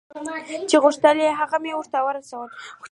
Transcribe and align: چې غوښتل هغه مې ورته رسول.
چې 0.69 0.75
غوښتل 0.83 1.17
هغه 1.39 1.57
مې 1.63 1.71
ورته 1.77 1.97
رسول. 2.17 2.49